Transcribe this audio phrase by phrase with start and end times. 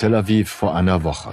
[0.00, 1.28] Tel Aviv vor einer Woche.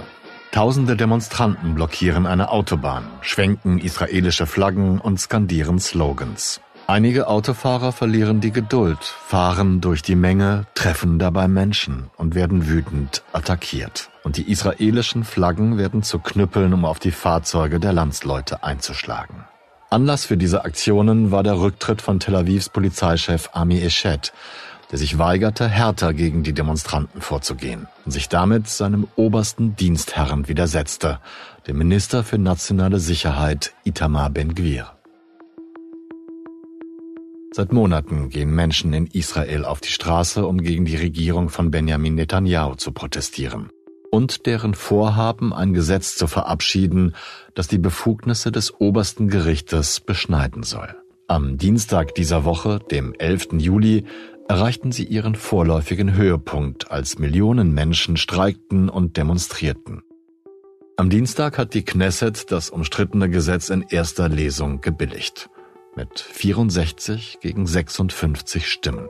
[0.52, 6.60] Tausende Demonstranten blockieren eine Autobahn, schwenken israelische Flaggen und skandieren Slogans.
[6.86, 13.22] Einige Autofahrer verlieren die Geduld, fahren durch die Menge, treffen dabei Menschen und werden wütend
[13.32, 14.10] attackiert.
[14.22, 19.46] Und die israelischen Flaggen werden zu Knüppeln, um auf die Fahrzeuge der Landsleute einzuschlagen.
[19.90, 24.34] Anlass für diese Aktionen war der Rücktritt von Tel Avivs Polizeichef Ami Eshet,
[24.90, 31.20] der sich weigerte, härter gegen die Demonstranten vorzugehen und sich damit seinem obersten Dienstherren widersetzte,
[31.66, 34.92] dem Minister für nationale Sicherheit Itamar Ben-Gvir.
[37.52, 42.14] Seit Monaten gehen Menschen in Israel auf die Straße, um gegen die Regierung von Benjamin
[42.14, 43.70] Netanyahu zu protestieren
[44.10, 47.14] und deren Vorhaben, ein Gesetz zu verabschieden,
[47.54, 50.94] das die Befugnisse des obersten Gerichtes beschneiden soll.
[51.26, 53.48] Am Dienstag dieser Woche, dem 11.
[53.58, 54.04] Juli,
[54.48, 60.02] erreichten sie ihren vorläufigen Höhepunkt, als Millionen Menschen streikten und demonstrierten.
[60.96, 65.50] Am Dienstag hat die Knesset das umstrittene Gesetz in erster Lesung gebilligt.
[65.94, 69.08] Mit 64 gegen 56 Stimmen.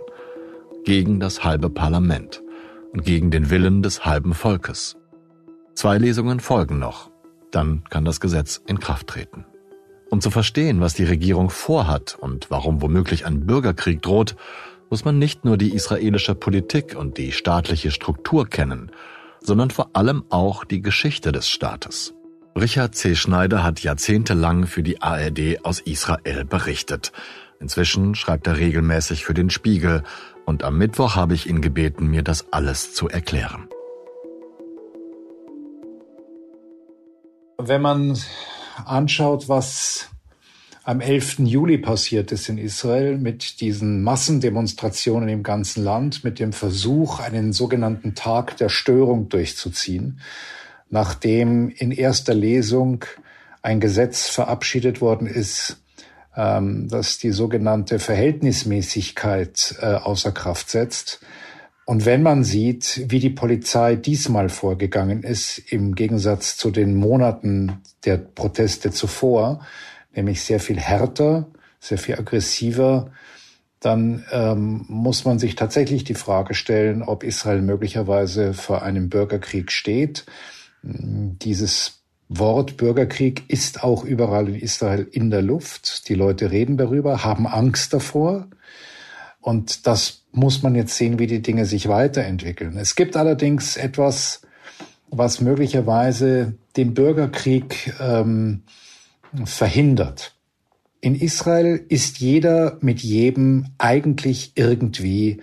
[0.84, 2.42] Gegen das halbe Parlament
[2.92, 4.96] und gegen den Willen des halben Volkes.
[5.74, 7.10] Zwei Lesungen folgen noch.
[7.52, 9.46] Dann kann das Gesetz in Kraft treten.
[10.10, 14.36] Um zu verstehen, was die Regierung vorhat und warum womöglich ein Bürgerkrieg droht,
[14.90, 18.90] muss man nicht nur die israelische Politik und die staatliche Struktur kennen,
[19.40, 22.14] sondern vor allem auch die Geschichte des Staates.
[22.56, 23.14] Richard C.
[23.14, 27.12] Schneider hat jahrzehntelang für die ARD aus Israel berichtet.
[27.60, 30.02] Inzwischen schreibt er regelmäßig für den Spiegel
[30.44, 33.68] und am Mittwoch habe ich ihn gebeten, mir das alles zu erklären.
[37.58, 38.18] Wenn man
[38.84, 40.08] anschaut, was
[40.88, 41.40] am 11.
[41.40, 47.52] Juli passiert ist in Israel mit diesen Massendemonstrationen im ganzen Land, mit dem Versuch, einen
[47.52, 50.20] sogenannten Tag der Störung durchzuziehen,
[50.88, 53.04] nachdem in erster Lesung
[53.60, 55.76] ein Gesetz verabschiedet worden ist,
[56.34, 61.20] ähm, das die sogenannte Verhältnismäßigkeit äh, außer Kraft setzt.
[61.84, 67.82] Und wenn man sieht, wie die Polizei diesmal vorgegangen ist, im Gegensatz zu den Monaten
[68.06, 69.60] der Proteste zuvor,
[70.14, 71.48] nämlich sehr viel härter,
[71.80, 73.10] sehr viel aggressiver,
[73.80, 79.70] dann ähm, muss man sich tatsächlich die Frage stellen, ob Israel möglicherweise vor einem Bürgerkrieg
[79.70, 80.26] steht.
[80.82, 86.08] Dieses Wort Bürgerkrieg ist auch überall in Israel in der Luft.
[86.08, 88.48] Die Leute reden darüber, haben Angst davor.
[89.40, 92.76] Und das muss man jetzt sehen, wie die Dinge sich weiterentwickeln.
[92.76, 94.42] Es gibt allerdings etwas,
[95.10, 98.64] was möglicherweise den Bürgerkrieg ähm,
[99.44, 100.34] verhindert.
[101.00, 105.40] In Israel ist jeder mit jedem eigentlich irgendwie,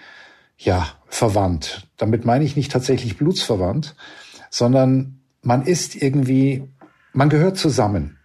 [0.57, 1.87] ja, verwandt.
[1.97, 3.95] Damit meine ich nicht tatsächlich blutsverwandt,
[4.49, 6.67] sondern man ist irgendwie,
[7.13, 8.17] man gehört zusammen.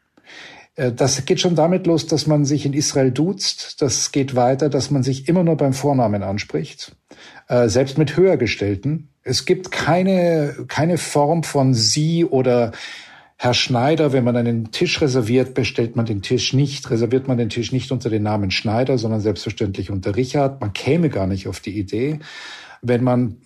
[0.74, 3.80] Äh, das geht schon damit los, dass man sich in Israel duzt.
[3.82, 6.96] Das geht weiter, dass man sich immer nur beim Vornamen anspricht,
[7.48, 9.10] äh, selbst mit Höhergestellten.
[9.22, 12.72] Es gibt keine, keine Form von Sie oder
[13.42, 17.48] Herr Schneider, wenn man einen Tisch reserviert, bestellt man den Tisch nicht, reserviert man den
[17.48, 20.60] Tisch nicht unter den Namen Schneider, sondern selbstverständlich unter Richard.
[20.60, 22.18] Man käme gar nicht auf die Idee.
[22.82, 23.36] Wenn man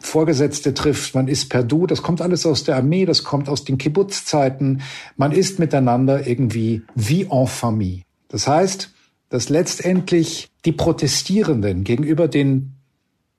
[0.00, 3.64] Vorgesetzte trifft, man ist per Du, das kommt alles aus der Armee, das kommt aus
[3.64, 4.80] den Kibbutzzeiten.
[5.18, 8.04] Man ist miteinander irgendwie wie en famille.
[8.28, 8.94] Das heißt,
[9.28, 12.76] dass letztendlich die Protestierenden gegenüber den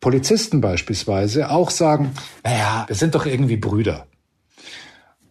[0.02, 2.12] Polizisten beispielsweise auch sagen,
[2.44, 4.06] naja, wir sind doch irgendwie Brüder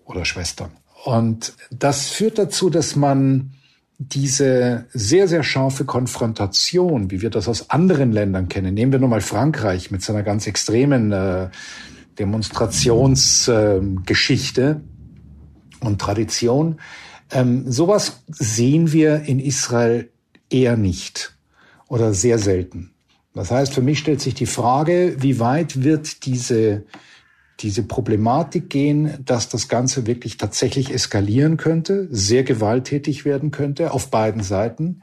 [0.08, 0.70] oder Schwestern.
[1.04, 3.52] Und das führt dazu, dass man
[3.98, 9.08] diese sehr, sehr scharfe Konfrontation, wie wir das aus anderen Ländern kennen, nehmen wir nur
[9.08, 11.50] mal Frankreich mit seiner ganz extremen äh,
[12.18, 14.76] Demonstrationsgeschichte äh,
[15.84, 16.80] und Tradition,
[17.30, 20.10] ähm, sowas sehen wir in Israel
[20.48, 21.36] eher nicht
[21.88, 22.92] oder sehr selten.
[23.34, 26.84] Das heißt, für mich stellt sich die Frage, wie weit wird diese
[27.60, 34.10] diese Problematik gehen, dass das Ganze wirklich tatsächlich eskalieren könnte, sehr gewalttätig werden könnte auf
[34.10, 35.02] beiden Seiten.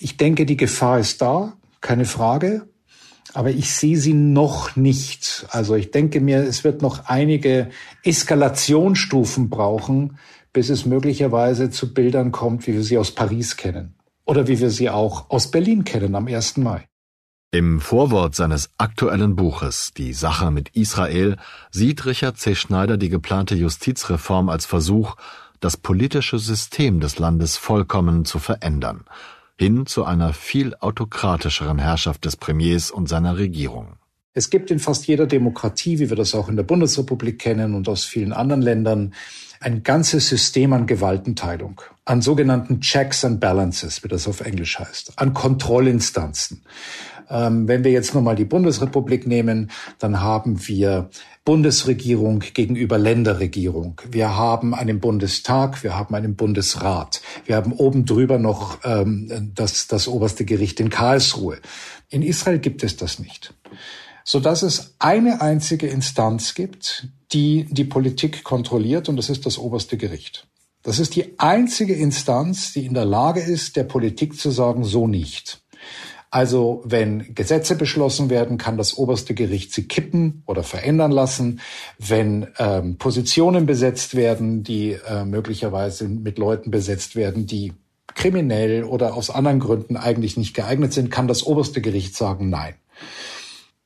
[0.00, 2.68] Ich denke, die Gefahr ist da, keine Frage.
[3.34, 5.46] Aber ich sehe sie noch nicht.
[5.50, 7.68] Also ich denke mir, es wird noch einige
[8.02, 10.18] Eskalationsstufen brauchen,
[10.54, 13.94] bis es möglicherweise zu Bildern kommt, wie wir sie aus Paris kennen.
[14.24, 16.56] Oder wie wir sie auch aus Berlin kennen am 1.
[16.56, 16.87] Mai.
[17.50, 21.38] Im Vorwort seines aktuellen Buches Die Sache mit Israel
[21.70, 22.54] sieht Richard C.
[22.54, 25.16] Schneider die geplante Justizreform als Versuch,
[25.58, 29.04] das politische System des Landes vollkommen zu verändern,
[29.56, 33.94] hin zu einer viel autokratischeren Herrschaft des Premiers und seiner Regierung.
[34.34, 37.88] Es gibt in fast jeder Demokratie, wie wir das auch in der Bundesrepublik kennen und
[37.88, 39.14] aus vielen anderen Ländern,
[39.60, 45.14] ein ganzes System an Gewaltenteilung, an sogenannten Checks and Balances, wie das auf Englisch heißt,
[45.16, 46.62] an Kontrollinstanzen.
[47.30, 51.10] Ähm, wenn wir jetzt nochmal die Bundesrepublik nehmen, dann haben wir
[51.44, 54.00] Bundesregierung gegenüber Länderregierung.
[54.10, 57.22] Wir haben einen Bundestag, wir haben einen Bundesrat.
[57.46, 61.58] Wir haben oben drüber noch ähm, das, das oberste Gericht in Karlsruhe.
[62.10, 63.54] In Israel gibt es das nicht
[64.28, 69.56] so dass es eine einzige Instanz gibt, die die Politik kontrolliert, und das ist das
[69.56, 70.46] oberste Gericht.
[70.82, 75.06] Das ist die einzige Instanz, die in der Lage ist, der Politik zu sagen, so
[75.06, 75.62] nicht.
[76.30, 81.60] Also wenn Gesetze beschlossen werden, kann das oberste Gericht sie kippen oder verändern lassen.
[81.98, 87.72] Wenn ähm, Positionen besetzt werden, die äh, möglicherweise mit Leuten besetzt werden, die
[88.14, 92.74] kriminell oder aus anderen Gründen eigentlich nicht geeignet sind, kann das oberste Gericht sagen Nein.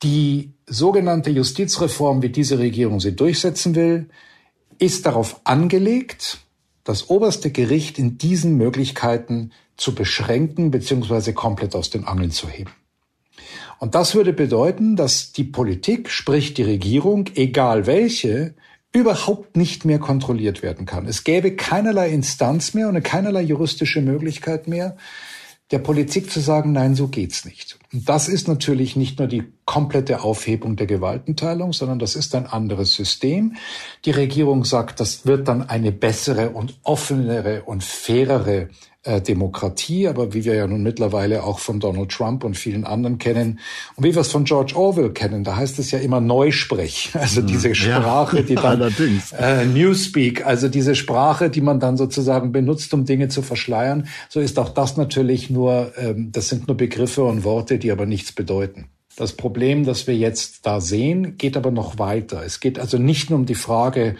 [0.01, 4.09] Die sogenannte Justizreform, wie diese Regierung sie durchsetzen will,
[4.79, 6.39] ist darauf angelegt,
[6.83, 11.33] das oberste Gericht in diesen Möglichkeiten zu beschränken bzw.
[11.33, 12.71] komplett aus den Angeln zu heben.
[13.79, 18.53] Und das würde bedeuten, dass die Politik, sprich die Regierung, egal welche,
[18.93, 21.07] überhaupt nicht mehr kontrolliert werden kann.
[21.07, 24.95] Es gäbe keinerlei Instanz mehr und keinerlei juristische Möglichkeit mehr,
[25.71, 27.79] der Politik zu sagen, nein, so geht's nicht.
[27.91, 32.45] Und das ist natürlich nicht nur die komplette Aufhebung der Gewaltenteilung, sondern das ist ein
[32.45, 33.55] anderes System.
[34.05, 38.69] Die Regierung sagt, das wird dann eine bessere und offenere und fairere
[39.05, 43.59] Demokratie, aber wie wir ja nun mittlerweile auch von Donald Trump und vielen anderen kennen
[43.95, 47.41] und wie wir es von George Orwell kennen, da heißt es ja immer Neusprech, also
[47.41, 47.47] mhm.
[47.47, 48.81] diese Sprache, ja, die dann
[49.37, 54.39] äh, Newspeak, also diese Sprache, die man dann sozusagen benutzt, um Dinge zu verschleiern, so
[54.39, 58.31] ist auch das natürlich nur, ähm, das sind nur Begriffe und Worte, die aber nichts
[58.31, 58.85] bedeuten.
[59.15, 62.43] Das Problem, das wir jetzt da sehen, geht aber noch weiter.
[62.43, 64.15] Es geht also nicht nur um die Frage,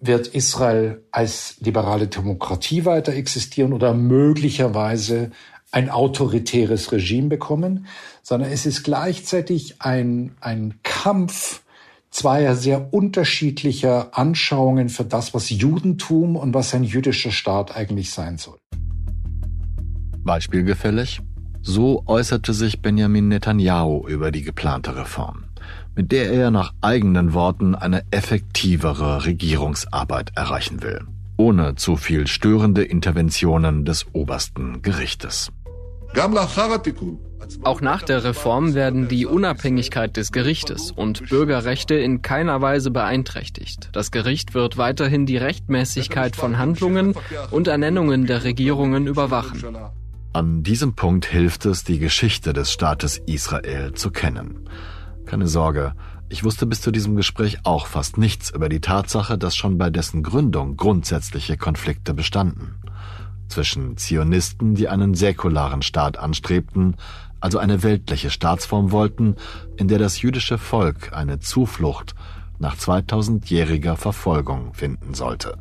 [0.00, 5.30] wird Israel als liberale Demokratie weiter existieren oder möglicherweise
[5.72, 7.86] ein autoritäres Regime bekommen,
[8.22, 11.62] sondern es ist gleichzeitig ein, ein Kampf
[12.10, 18.36] zweier sehr unterschiedlicher Anschauungen für das, was Judentum und was ein jüdischer Staat eigentlich sein
[18.36, 18.58] soll.
[20.24, 21.20] Beispielgefällig?
[21.62, 25.49] So äußerte sich Benjamin Netanyahu über die geplante Reform
[26.00, 31.02] mit der er nach eigenen Worten eine effektivere Regierungsarbeit erreichen will,
[31.36, 35.52] ohne zu viel störende Interventionen des obersten Gerichtes.
[37.64, 43.90] Auch nach der Reform werden die Unabhängigkeit des Gerichtes und Bürgerrechte in keiner Weise beeinträchtigt.
[43.92, 47.14] Das Gericht wird weiterhin die Rechtmäßigkeit von Handlungen
[47.50, 49.76] und Ernennungen der Regierungen überwachen.
[50.32, 54.66] An diesem Punkt hilft es, die Geschichte des Staates Israel zu kennen.
[55.30, 55.94] Keine Sorge,
[56.28, 59.88] ich wusste bis zu diesem Gespräch auch fast nichts über die Tatsache, dass schon bei
[59.88, 62.74] dessen Gründung grundsätzliche Konflikte bestanden.
[63.46, 66.96] Zwischen Zionisten, die einen säkularen Staat anstrebten,
[67.38, 69.36] also eine weltliche Staatsform wollten,
[69.76, 72.16] in der das jüdische Volk eine Zuflucht
[72.58, 75.58] nach 2000-jähriger Verfolgung finden sollte.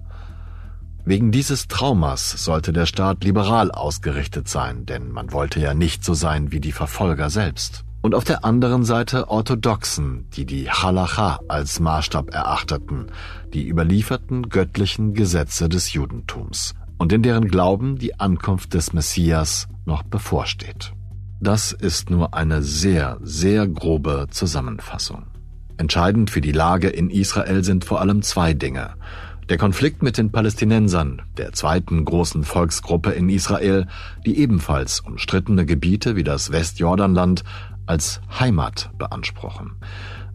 [1.06, 6.16] Wegen dieses Traumas sollte der Staat liberal ausgerichtet sein, denn man wollte ja nicht so
[6.16, 11.80] sein wie die Verfolger selbst und auf der anderen Seite Orthodoxen, die die Halacha als
[11.80, 13.08] Maßstab erachteten,
[13.54, 20.04] die überlieferten göttlichen Gesetze des Judentums und in deren Glauben die Ankunft des Messias noch
[20.04, 20.94] bevorsteht.
[21.42, 25.24] Das ist nur eine sehr, sehr grobe Zusammenfassung.
[25.78, 28.96] Entscheidend für die Lage in Israel sind vor allem zwei Dinge.
[29.48, 33.88] Der Konflikt mit den Palästinensern, der zweiten großen Volksgruppe in Israel,
[34.26, 37.44] die ebenfalls umstrittene Gebiete wie das Westjordanland
[37.90, 39.72] als Heimat beanspruchen.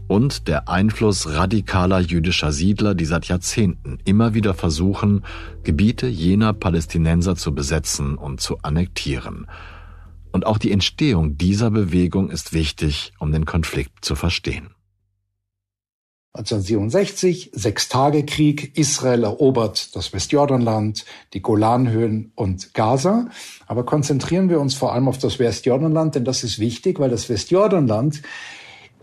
[0.07, 5.25] Und der Einfluss radikaler jüdischer Siedler, die seit Jahrzehnten immer wieder versuchen,
[5.63, 9.47] Gebiete jener Palästinenser zu besetzen und zu annektieren.
[10.33, 14.74] Und auch die Entstehung dieser Bewegung ist wichtig, um den Konflikt zu verstehen.
[16.37, 23.29] 1967, Sechstagekrieg, Israel erobert das Westjordanland, die Golanhöhen und Gaza.
[23.69, 27.29] Aber konzentrieren wir uns vor allem auf das Westjordanland, denn das ist wichtig, weil das
[27.29, 28.21] Westjordanland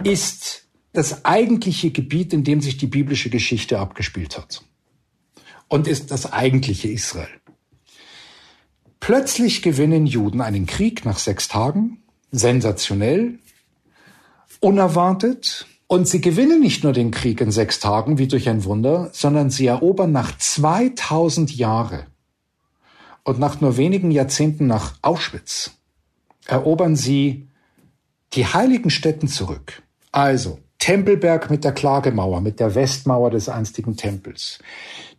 [0.03, 4.65] ist das eigentliche Gebiet, in dem sich die biblische Geschichte abgespielt hat.
[5.69, 7.29] Und ist das eigentliche Israel.
[9.00, 13.39] Plötzlich gewinnen Juden einen Krieg nach sechs Tagen, sensationell,
[14.59, 19.10] unerwartet, und sie gewinnen nicht nur den Krieg in sechs Tagen wie durch ein Wunder,
[19.12, 22.05] sondern sie erobern nach 2000 Jahre
[23.25, 25.71] und nach nur wenigen Jahrzehnten nach Auschwitz
[26.45, 27.50] erobern sie
[28.31, 29.83] die heiligen Städten zurück.
[30.13, 34.60] Also, Tempelberg mit der Klagemauer, mit der Westmauer des einstigen Tempels.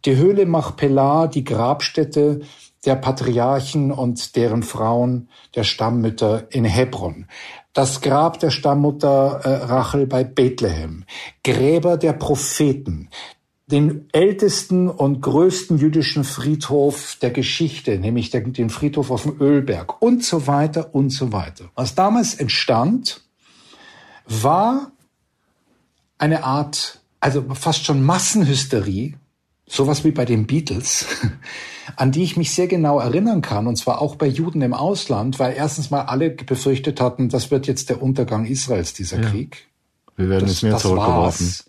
[0.06, 2.40] Die Höhle Machpelah, die Grabstätte
[2.84, 7.26] der Patriarchen und deren Frauen, der Stammmütter in Hebron.
[7.72, 11.04] Das Grab der Stammmutter äh, Rachel bei Bethlehem.
[11.42, 13.08] Gräber der Propheten.
[13.66, 20.24] Den ältesten und größten jüdischen Friedhof der Geschichte, nämlich den Friedhof auf dem Ölberg und
[20.24, 21.70] so weiter und so weiter.
[21.74, 23.22] Was damals entstand,
[24.26, 24.92] war
[26.18, 29.14] eine Art, also fast schon Massenhysterie,
[29.72, 31.06] sowas wie bei den Beatles,
[31.96, 35.38] an die ich mich sehr genau erinnern kann, und zwar auch bei Juden im Ausland,
[35.38, 39.30] weil erstens mal alle befürchtet hatten, das wird jetzt der Untergang Israels, dieser ja.
[39.30, 39.68] Krieg.
[40.16, 41.46] Wir werden das, es mehr zurückgeworfen.
[41.46, 41.64] War's.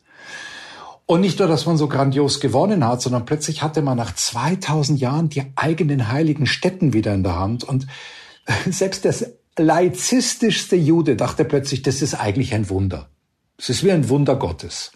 [1.05, 4.99] Und nicht nur, dass man so grandios gewonnen hat, sondern plötzlich hatte man nach 2000
[4.99, 7.63] Jahren die eigenen heiligen Städten wieder in der Hand.
[7.63, 7.87] Und
[8.69, 9.15] selbst der
[9.57, 13.09] laizistischste Jude dachte plötzlich, das ist eigentlich ein Wunder.
[13.57, 14.91] Es ist wie ein Wunder Gottes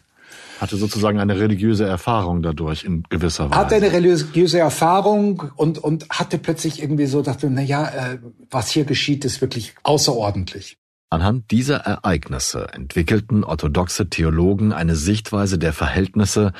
[0.62, 3.60] hatte sozusagen eine religiöse Erfahrung dadurch in gewisser Weise.
[3.60, 8.70] Hatte eine religiöse Erfahrung und, und hatte plötzlich irgendwie so, dachte, na ja, äh, was
[8.70, 10.78] hier geschieht, ist wirklich außerordentlich.
[11.10, 16.52] Anhand dieser Ereignisse entwickelten orthodoxe Theologen eine Sichtweise der Verhältnisse,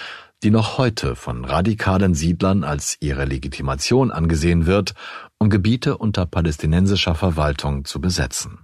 [0.44, 4.94] die noch heute von radikalen Siedlern als ihre Legitimation angesehen wird,
[5.40, 8.60] um Gebiete unter palästinensischer Verwaltung zu besetzen.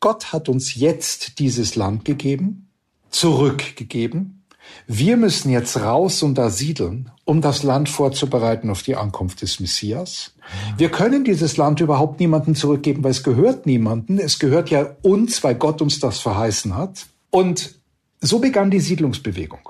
[0.00, 2.68] Gott hat uns jetzt dieses Land gegeben,
[3.10, 4.41] zurückgegeben,
[4.86, 9.60] wir müssen jetzt raus und da siedeln, um das Land vorzubereiten auf die Ankunft des
[9.60, 10.34] Messias.
[10.76, 14.18] Wir können dieses Land überhaupt niemandem zurückgeben, weil es gehört niemandem.
[14.18, 17.06] Es gehört ja uns, weil Gott uns das verheißen hat.
[17.30, 17.76] Und
[18.20, 19.68] so begann die Siedlungsbewegung.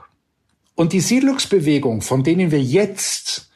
[0.74, 3.50] Und die Siedlungsbewegung, von denen wir jetzt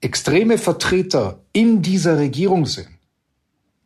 [0.00, 2.88] extreme Vertreter in dieser Regierung sind,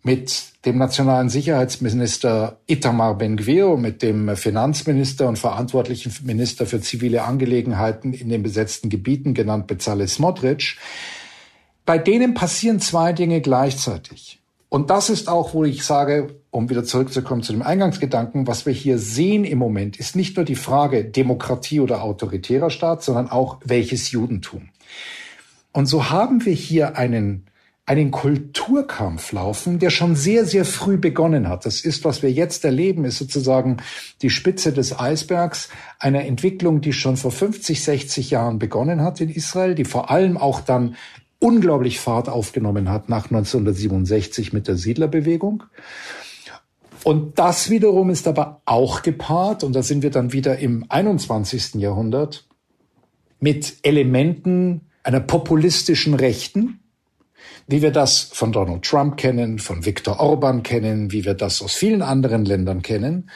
[0.04, 8.12] mit dem nationalen Sicherheitsminister Itamar Ben-Gvir, mit dem Finanzminister und verantwortlichen Minister für zivile Angelegenheiten
[8.12, 10.76] in den besetzten Gebieten, genannt Bezalel Smotrich.
[11.86, 14.40] Bei denen passieren zwei Dinge gleichzeitig.
[14.68, 18.72] Und das ist auch, wo ich sage, um wieder zurückzukommen zu dem Eingangsgedanken, was wir
[18.74, 23.58] hier sehen im Moment, ist nicht nur die Frage Demokratie oder autoritärer Staat, sondern auch
[23.64, 24.68] welches Judentum.
[25.72, 27.46] Und so haben wir hier einen
[27.86, 31.66] einen Kulturkampf laufen, der schon sehr, sehr früh begonnen hat.
[31.66, 33.76] Das ist, was wir jetzt erleben, ist sozusagen
[34.22, 39.28] die Spitze des Eisbergs einer Entwicklung, die schon vor 50, 60 Jahren begonnen hat in
[39.28, 40.96] Israel, die vor allem auch dann
[41.40, 45.64] unglaublich Fahrt aufgenommen hat nach 1967 mit der Siedlerbewegung.
[47.02, 51.74] Und das wiederum ist aber auch gepaart, und da sind wir dann wieder im 21.
[51.74, 52.48] Jahrhundert,
[53.40, 56.80] mit Elementen einer populistischen Rechten,
[57.66, 61.74] wie wir das von Donald Trump kennen, von Viktor Orban kennen, wie wir das aus
[61.74, 63.30] vielen anderen Ländern kennen.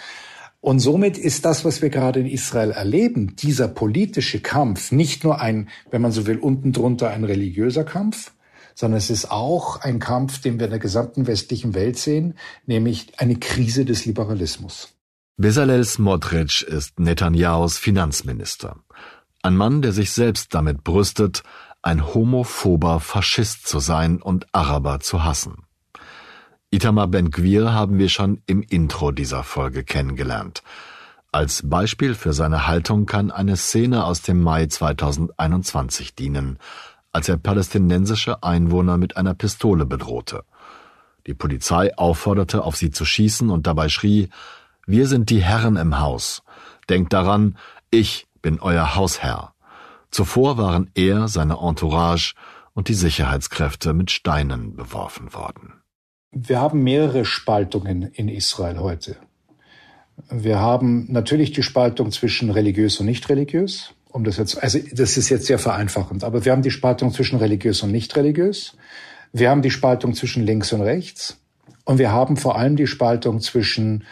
[0.60, 5.40] Und somit ist das, was wir gerade in Israel erleben, dieser politische Kampf, nicht nur
[5.40, 8.32] ein, wenn man so will, unten drunter ein religiöser Kampf,
[8.74, 12.34] sondern es ist auch ein Kampf, den wir in der gesamten westlichen Welt sehen,
[12.66, 14.94] nämlich eine Krise des Liberalismus.
[15.36, 18.76] Bezalel Smotrich ist Netanyahus Finanzminister.
[19.42, 21.44] Ein Mann, der sich selbst damit brüstet,
[21.82, 25.64] ein homophober Faschist zu sein und Araber zu hassen.
[26.70, 30.62] Itamar Ben-Gvir haben wir schon im Intro dieser Folge kennengelernt.
[31.32, 36.58] Als Beispiel für seine Haltung kann eine Szene aus dem Mai 2021 dienen,
[37.12, 40.44] als er palästinensische Einwohner mit einer Pistole bedrohte.
[41.26, 44.28] Die Polizei aufforderte, auf sie zu schießen und dabei schrie,
[44.87, 46.42] wir sind die Herren im Haus.
[46.88, 47.58] Denkt daran,
[47.90, 49.52] ich bin euer Hausherr.
[50.10, 52.34] Zuvor waren er, seine Entourage
[52.74, 55.74] und die Sicherheitskräfte mit Steinen beworfen worden.
[56.32, 59.16] Wir haben mehrere Spaltungen in Israel heute.
[60.30, 63.94] Wir haben natürlich die Spaltung zwischen religiös und nicht religiös.
[64.10, 67.38] Um das jetzt, also das ist jetzt sehr vereinfachend, aber wir haben die Spaltung zwischen
[67.38, 68.76] religiös und nicht religiös.
[69.32, 71.38] Wir haben die Spaltung zwischen links und rechts.
[71.84, 74.04] Und wir haben vor allem die Spaltung zwischen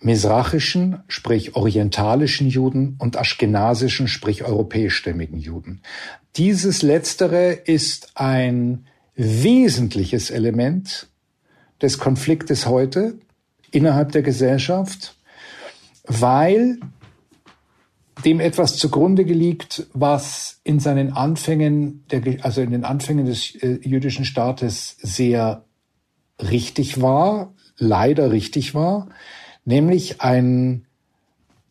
[0.00, 5.82] mesrachischen, sprich orientalischen Juden und aschkenasischen, sprich europäischstämmigen Juden.
[6.36, 8.86] Dieses letztere ist ein
[9.16, 11.08] wesentliches Element
[11.82, 13.18] des Konfliktes heute
[13.70, 15.16] innerhalb der Gesellschaft,
[16.04, 16.78] weil
[18.24, 23.78] dem etwas zugrunde liegt, was in seinen Anfängen, der, also in den Anfängen des äh,
[23.82, 25.64] jüdischen Staates sehr
[26.40, 29.08] richtig war, leider richtig war,
[29.68, 30.86] nämlich ein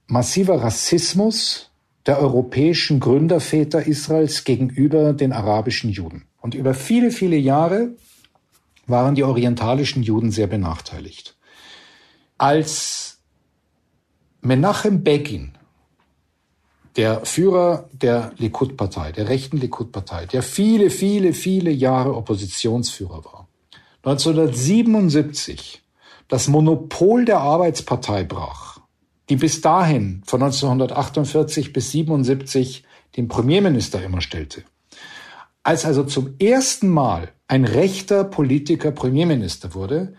[0.05, 1.71] massiver Rassismus
[2.05, 6.25] der europäischen Gründerväter Israels gegenüber den arabischen Juden.
[6.39, 7.95] Und über viele, viele Jahre
[8.85, 11.35] waren die orientalischen Juden sehr benachteiligt.
[12.37, 13.17] Als
[14.41, 15.57] Menachem Begin,
[16.97, 23.47] der Führer der Likud-Partei, der rechten Likud-Partei, der viele, viele, viele Jahre Oppositionsführer war,
[24.03, 25.81] 1977
[26.27, 28.79] das Monopol der Arbeitspartei brach,
[29.29, 32.83] die bis dahin von 1948 bis 77
[33.15, 34.63] den Premierminister immer stellte.
[35.63, 40.13] Als also zum ersten Mal ein rechter Politiker Premierminister wurde,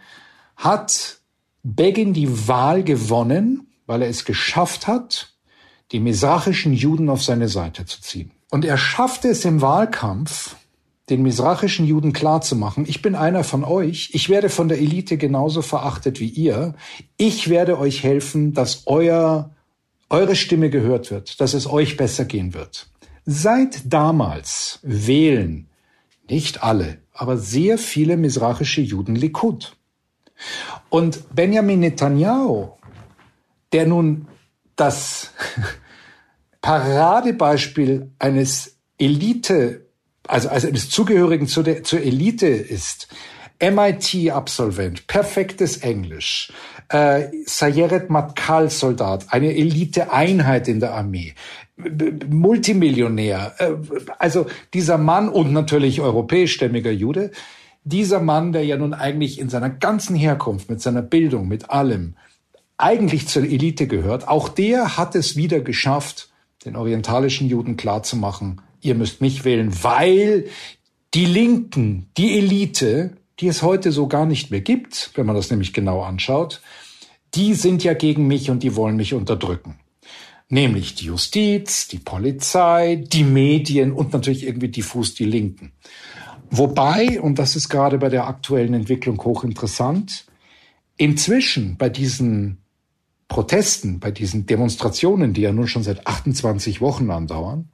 [0.56, 1.18] hat
[1.62, 5.34] Begin die Wahl gewonnen, weil er es geschafft hat,
[5.92, 8.30] die misrachischen Juden auf seine Seite zu ziehen.
[8.50, 10.56] Und er schaffte es im Wahlkampf,
[11.10, 15.62] den misrachischen Juden klarzumachen, ich bin einer von euch, ich werde von der Elite genauso
[15.62, 16.74] verachtet wie ihr,
[17.16, 19.50] ich werde euch helfen, dass euer,
[20.10, 22.90] eure Stimme gehört wird, dass es euch besser gehen wird.
[23.24, 25.68] Seit damals wählen
[26.28, 29.76] nicht alle, aber sehr viele misrachische Juden Likud.
[30.88, 32.70] Und Benjamin Netanyahu,
[33.72, 34.28] der nun
[34.76, 35.32] das
[36.60, 39.87] Paradebeispiel eines Elite,
[40.28, 43.08] also, also eines Zugehörigen zu der, zur Elite ist,
[43.60, 46.52] MIT-Absolvent, perfektes Englisch,
[46.90, 51.34] äh, Sayeret Matkal-Soldat, eine Elite-Einheit in der Armee,
[51.76, 53.72] Multimillionär, äh,
[54.18, 57.32] also dieser Mann und natürlich europäischstämmiger Jude,
[57.82, 62.14] dieser Mann, der ja nun eigentlich in seiner ganzen Herkunft, mit seiner Bildung, mit allem,
[62.76, 66.30] eigentlich zur Elite gehört, auch der hat es wieder geschafft,
[66.64, 70.46] den orientalischen Juden klarzumachen, ihr müsst mich wählen, weil
[71.14, 75.50] die Linken, die Elite, die es heute so gar nicht mehr gibt, wenn man das
[75.50, 76.60] nämlich genau anschaut,
[77.34, 79.78] die sind ja gegen mich und die wollen mich unterdrücken.
[80.48, 85.72] Nämlich die Justiz, die Polizei, die Medien und natürlich irgendwie diffus die Linken.
[86.50, 90.24] Wobei, und das ist gerade bei der aktuellen Entwicklung hochinteressant,
[90.96, 92.58] inzwischen bei diesen
[93.28, 97.68] Protesten, bei diesen Demonstrationen, die ja nun schon seit 28 Wochen andauern,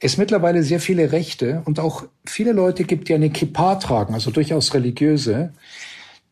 [0.00, 4.30] es mittlerweile sehr viele Rechte und auch viele Leute gibt, die eine Kippa tragen, also
[4.32, 5.52] durchaus religiöse,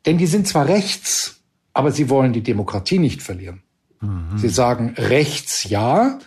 [0.07, 1.41] denn die sind zwar rechts,
[1.73, 3.63] aber sie wollen die Demokratie nicht verlieren.
[4.01, 4.37] Mhm.
[4.37, 6.19] Sie sagen rechts ja,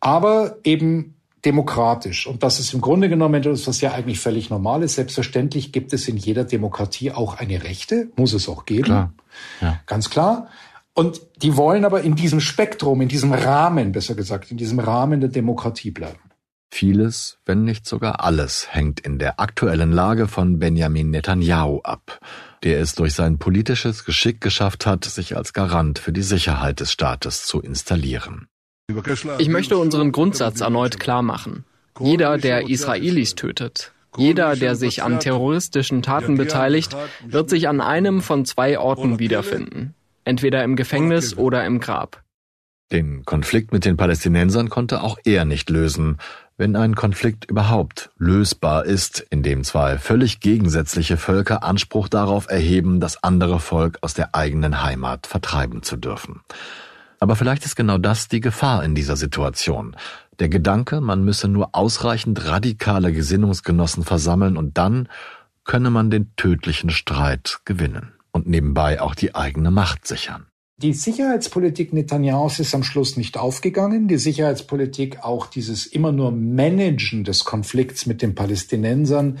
[0.00, 2.26] aber eben demokratisch.
[2.26, 4.96] Und das ist im Grunde genommen etwas, was ja eigentlich völlig normal ist.
[4.96, 8.84] Selbstverständlich gibt es in jeder Demokratie auch eine Rechte, muss es auch geben.
[8.84, 9.12] Klar.
[9.60, 9.80] Ja.
[9.86, 10.48] Ganz klar.
[10.98, 15.20] Und die wollen aber in diesem Spektrum, in diesem Rahmen, besser gesagt, in diesem Rahmen
[15.20, 16.18] der Demokratie bleiben.
[16.72, 22.18] Vieles, wenn nicht sogar alles, hängt in der aktuellen Lage von Benjamin Netanyahu ab,
[22.62, 26.92] der es durch sein politisches Geschick geschafft hat, sich als Garant für die Sicherheit des
[26.92, 28.48] Staates zu installieren.
[29.38, 31.66] Ich möchte unseren Grundsatz erneut klar machen.
[32.00, 38.22] Jeder, der Israelis tötet, jeder, der sich an terroristischen Taten beteiligt, wird sich an einem
[38.22, 39.94] von zwei Orten wiederfinden
[40.26, 42.22] entweder im Gefängnis oder im Grab.
[42.92, 46.18] Den Konflikt mit den Palästinensern konnte auch er nicht lösen,
[46.56, 53.00] wenn ein Konflikt überhaupt lösbar ist, in dem zwei völlig gegensätzliche Völker Anspruch darauf erheben,
[53.00, 56.42] das andere Volk aus der eigenen Heimat vertreiben zu dürfen.
[57.18, 59.96] Aber vielleicht ist genau das die Gefahr in dieser Situation.
[60.38, 65.08] Der Gedanke, man müsse nur ausreichend radikale Gesinnungsgenossen versammeln und dann
[65.64, 70.46] könne man den tödlichen Streit gewinnen und nebenbei auch die eigene Macht sichern.
[70.78, 74.08] Die Sicherheitspolitik Netanyahus ist am Schluss nicht aufgegangen.
[74.08, 79.38] Die Sicherheitspolitik, auch dieses immer nur Managen des Konflikts mit den Palästinensern,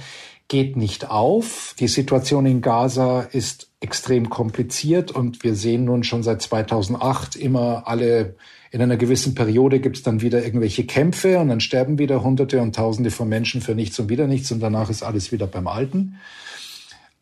[0.48, 1.74] geht nicht auf.
[1.78, 7.86] Die Situation in Gaza ist extrem kompliziert und wir sehen nun schon seit 2008 immer
[7.86, 8.36] alle,
[8.70, 12.62] in einer gewissen Periode gibt es dann wieder irgendwelche Kämpfe und dann sterben wieder Hunderte
[12.62, 15.66] und Tausende von Menschen für nichts und wieder nichts und danach ist alles wieder beim
[15.66, 16.16] Alten.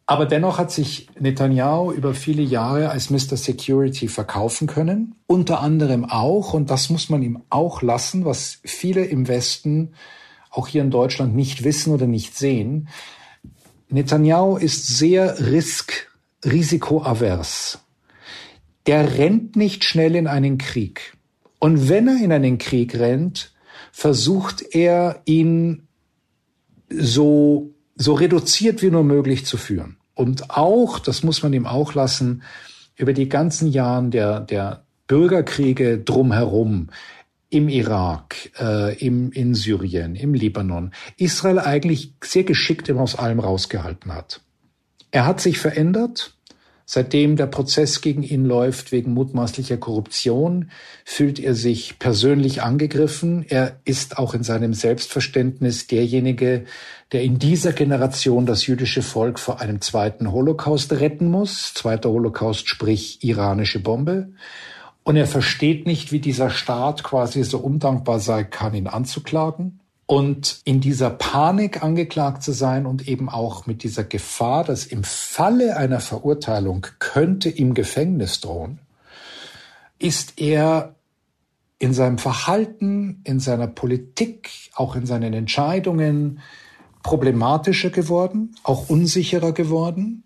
[0.07, 3.37] Aber dennoch hat sich Netanyahu über viele Jahre als Mr.
[3.37, 5.15] Security verkaufen können.
[5.27, 9.95] Unter anderem auch, und das muss man ihm auch lassen, was viele im Westen,
[10.51, 12.89] auch hier in Deutschland, nicht wissen oder nicht sehen.
[13.89, 16.11] Netanyahu ist sehr risk,
[16.45, 17.81] risikoavers.
[18.87, 21.17] Der rennt nicht schnell in einen Krieg.
[21.59, 23.55] Und wenn er in einen Krieg rennt,
[23.91, 25.89] versucht er ihn
[26.91, 29.97] so so reduziert wie nur möglich zu führen.
[30.15, 32.43] Und auch, das muss man ihm auch lassen,
[32.97, 36.89] über die ganzen Jahren der, der Bürgerkriege drumherum,
[37.51, 43.39] im Irak, äh, im, in Syrien, im Libanon, Israel eigentlich sehr geschickt immer aus allem
[43.39, 44.41] rausgehalten hat.
[45.13, 46.37] Er hat sich verändert,
[46.87, 50.71] Seitdem der Prozess gegen ihn läuft wegen mutmaßlicher Korruption,
[51.05, 53.47] fühlt er sich persönlich angegriffen.
[53.49, 56.65] Er ist auch in seinem Selbstverständnis derjenige,
[57.13, 61.73] der in dieser Generation das jüdische Volk vor einem zweiten Holocaust retten muss.
[61.73, 64.33] Zweiter Holocaust, sprich iranische Bombe.
[65.05, 69.81] Und er versteht nicht, wie dieser Staat quasi so undankbar sein kann, ihn anzuklagen.
[70.07, 75.03] Und in dieser Panik angeklagt zu sein und eben auch mit dieser Gefahr, dass im
[75.03, 78.81] Falle einer Verurteilung könnte ihm Gefängnis drohen,
[79.99, 80.95] ist er
[81.79, 86.41] in seinem Verhalten, in seiner Politik, auch in seinen Entscheidungen
[87.03, 90.25] problematischer geworden, auch unsicherer geworden.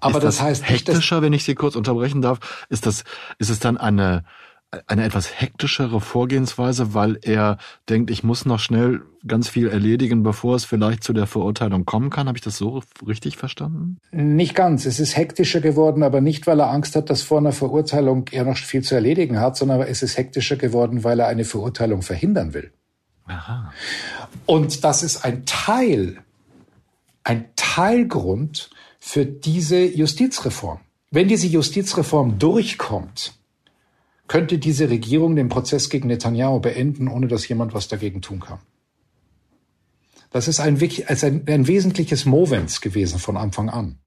[0.00, 3.04] Aber ist das, das heißt hektischer, nicht, wenn ich Sie kurz unterbrechen darf, ist das
[3.38, 4.24] ist es dann eine
[4.86, 10.54] eine etwas hektischere Vorgehensweise, weil er denkt, ich muss noch schnell ganz viel erledigen, bevor
[10.54, 12.28] es vielleicht zu der Verurteilung kommen kann.
[12.28, 13.98] Habe ich das so richtig verstanden?
[14.12, 14.86] Nicht ganz.
[14.86, 18.44] Es ist hektischer geworden, aber nicht, weil er Angst hat, dass vor einer Verurteilung er
[18.44, 22.54] noch viel zu erledigen hat, sondern es ist hektischer geworden, weil er eine Verurteilung verhindern
[22.54, 22.72] will.
[23.26, 23.72] Aha.
[24.46, 26.18] Und das ist ein Teil,
[27.24, 30.80] ein Teilgrund für diese Justizreform.
[31.10, 33.39] Wenn diese Justizreform durchkommt,
[34.30, 38.60] könnte diese Regierung den Prozess gegen Netanyahu beenden, ohne dass jemand was dagegen tun kann.
[40.30, 43.98] Das ist ein, ein, ein wesentliches Movens gewesen von Anfang an.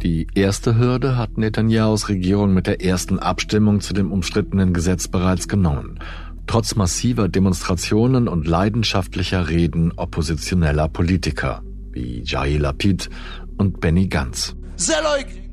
[0.00, 5.48] Die erste Hürde hat Netanyahus Regierung mit der ersten Abstimmung zu dem umstrittenen Gesetz bereits
[5.48, 5.98] genommen.
[6.46, 13.10] Trotz massiver Demonstrationen und leidenschaftlicher Reden oppositioneller Politiker wie Jair Lapid
[13.56, 14.54] und Benny Gantz.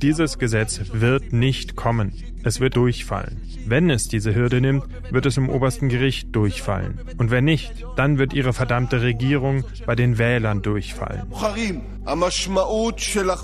[0.04, 2.14] Dieses Gesetz wird nicht kommen.
[2.44, 3.49] Es wird durchfallen.
[3.70, 7.00] Wenn es diese Hürde nimmt, wird es im obersten Gericht durchfallen.
[7.18, 11.32] Und wenn nicht, dann wird ihre verdammte Regierung bei den Wählern durchfallen.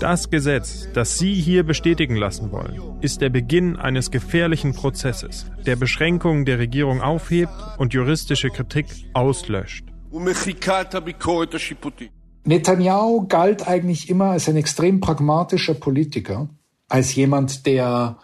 [0.00, 5.76] Das Gesetz, das Sie hier bestätigen lassen wollen, ist der Beginn eines gefährlichen Prozesses, der
[5.76, 9.84] Beschränkungen der Regierung aufhebt und juristische Kritik auslöscht.
[12.44, 16.48] Netanyahu galt eigentlich immer als ein extrem pragmatischer Politiker,
[16.88, 18.18] als jemand, der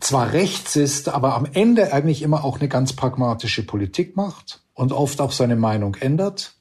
[0.00, 4.92] zwar rechts ist, aber am Ende eigentlich immer auch eine ganz pragmatische Politik macht und
[4.92, 6.54] oft auch seine Meinung ändert.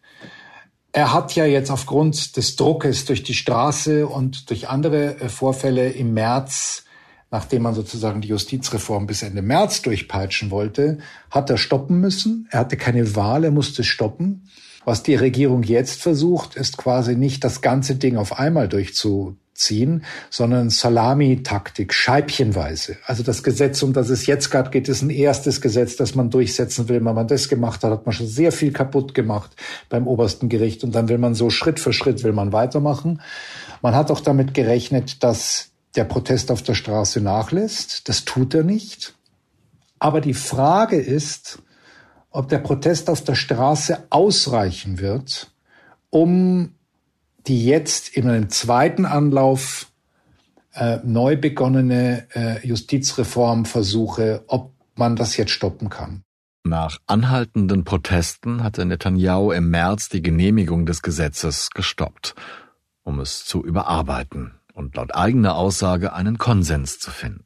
[0.91, 5.89] Er hat ja jetzt aufgrund des Druckes durch die Straße und durch andere äh, Vorfälle
[5.89, 6.85] im März,
[7.29, 12.47] nachdem man sozusagen die Justizreform bis Ende März durchpeitschen wollte, hat er stoppen müssen.
[12.51, 14.49] Er hatte keine Wahl, er musste stoppen.
[14.85, 20.05] Was die Regierung jetzt versucht, ist quasi nicht das ganze Ding auf einmal durchzu, ziehen,
[20.29, 22.97] sondern Salami-Taktik, scheibchenweise.
[23.05, 26.29] Also das Gesetz, um das es jetzt gerade geht, ist ein erstes Gesetz, das man
[26.29, 26.97] durchsetzen will.
[26.97, 29.55] Wenn man das gemacht hat, hat man schon sehr viel kaputt gemacht
[29.89, 33.21] beim obersten Gericht und dann will man so Schritt für Schritt will man weitermachen.
[33.81, 38.07] Man hat auch damit gerechnet, dass der Protest auf der Straße nachlässt.
[38.07, 39.15] Das tut er nicht.
[39.99, 41.59] Aber die Frage ist,
[42.29, 45.51] ob der Protest auf der Straße ausreichen wird,
[46.09, 46.73] um
[47.47, 49.91] die jetzt in einem zweiten Anlauf
[50.73, 56.23] äh, neu begonnene äh, Justizreformversuche, ob man das jetzt stoppen kann.
[56.63, 62.35] Nach anhaltenden Protesten hatte Netanyahu im März die Genehmigung des Gesetzes gestoppt,
[63.03, 67.45] um es zu überarbeiten und laut eigener Aussage einen Konsens zu finden.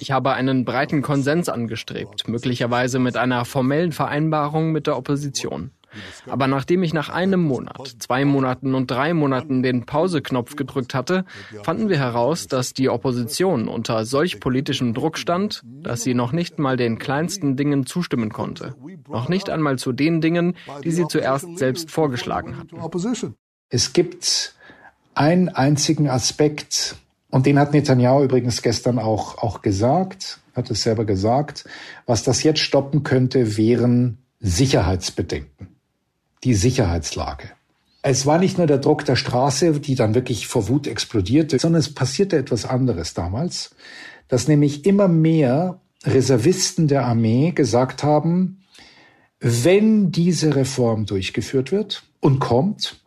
[0.00, 5.70] Ich habe einen breiten Konsens angestrebt, möglicherweise mit einer formellen Vereinbarung mit der Opposition.
[6.26, 11.24] Aber nachdem ich nach einem Monat, zwei Monaten und drei Monaten den Pauseknopf gedrückt hatte,
[11.62, 16.58] fanden wir heraus, dass die Opposition unter solch politischem Druck stand, dass sie noch nicht
[16.58, 18.74] mal den kleinsten Dingen zustimmen konnte.
[19.08, 22.76] Noch nicht einmal zu den Dingen, die sie zuerst selbst vorgeschlagen hatten.
[23.68, 24.54] Es gibt
[25.14, 26.96] einen einzigen Aspekt,
[27.30, 31.64] und den hat Netanyahu übrigens gestern auch, auch gesagt, hat es selber gesagt,
[32.06, 35.79] was das jetzt stoppen könnte, wären Sicherheitsbedenken
[36.44, 37.50] die Sicherheitslage.
[38.02, 41.80] Es war nicht nur der Druck der Straße, die dann wirklich vor Wut explodierte, sondern
[41.80, 43.74] es passierte etwas anderes damals,
[44.28, 48.62] dass nämlich immer mehr Reservisten der Armee gesagt haben,
[49.38, 53.00] wenn diese Reform durchgeführt wird und kommt,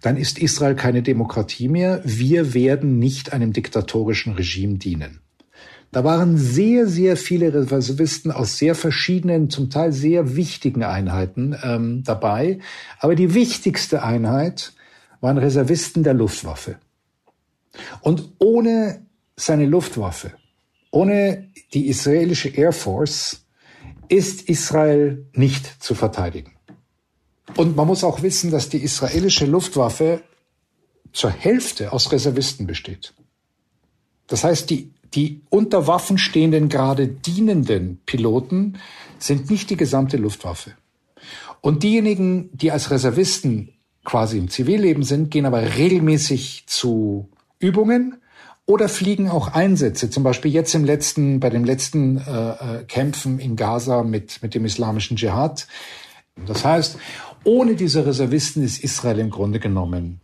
[0.00, 2.00] dann ist Israel keine Demokratie mehr.
[2.04, 5.20] Wir werden nicht einem diktatorischen Regime dienen.
[5.90, 12.02] Da waren sehr, sehr viele Reservisten aus sehr verschiedenen, zum Teil sehr wichtigen Einheiten ähm,
[12.04, 12.58] dabei.
[12.98, 14.74] Aber die wichtigste Einheit
[15.20, 16.76] waren Reservisten der Luftwaffe.
[18.00, 20.32] Und ohne seine Luftwaffe,
[20.90, 23.46] ohne die israelische Air Force,
[24.08, 26.52] ist Israel nicht zu verteidigen.
[27.56, 30.22] Und man muss auch wissen, dass die israelische Luftwaffe
[31.12, 33.14] zur Hälfte aus Reservisten besteht.
[34.26, 38.78] Das heißt, die die unter Waffen stehenden gerade dienenden Piloten
[39.18, 40.72] sind nicht die gesamte Luftwaffe.
[41.60, 43.72] Und diejenigen, die als Reservisten
[44.04, 48.18] quasi im Zivilleben sind, gehen aber regelmäßig zu Übungen
[48.64, 53.38] oder fliegen auch Einsätze, zum Beispiel jetzt im letzten, bei den letzten äh, äh, Kämpfen
[53.38, 55.66] in Gaza mit, mit dem islamischen Dschihad.
[56.46, 56.98] Das heißt,
[57.44, 60.20] ohne diese Reservisten ist Israel im Grunde genommen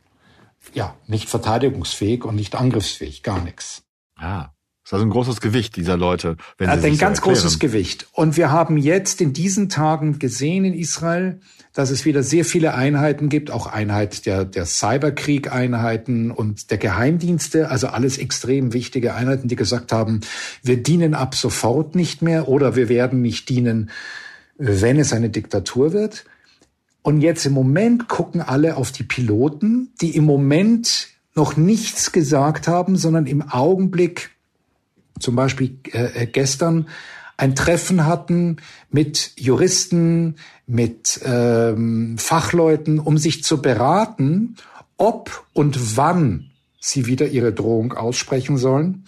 [0.72, 3.82] ja nicht verteidigungsfähig und nicht angriffsfähig, gar nichts.
[4.16, 4.53] Ah.
[4.84, 6.36] Das ist also ein großes Gewicht dieser Leute.
[6.58, 8.06] Wenn sie Hat ein ganz so großes Gewicht.
[8.12, 11.40] Und wir haben jetzt in diesen Tagen gesehen in Israel,
[11.72, 17.70] dass es wieder sehr viele Einheiten gibt, auch Einheit der, der Cyberkrieg-Einheiten und der Geheimdienste,
[17.70, 20.20] also alles extrem wichtige Einheiten, die gesagt haben,
[20.62, 23.88] wir dienen ab sofort nicht mehr oder wir werden nicht dienen,
[24.58, 26.26] wenn es eine Diktatur wird.
[27.00, 32.68] Und jetzt im Moment gucken alle auf die Piloten, die im Moment noch nichts gesagt
[32.68, 34.33] haben, sondern im Augenblick,
[35.20, 36.88] zum Beispiel äh, äh gestern,
[37.36, 38.58] ein Treffen hatten
[38.90, 44.56] mit Juristen, mit ähm, Fachleuten, um sich zu beraten,
[44.96, 46.50] ob und wann
[46.80, 49.04] sie wieder ihre Drohung aussprechen sollen,